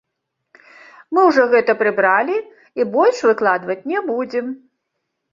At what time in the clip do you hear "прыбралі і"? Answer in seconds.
1.81-2.85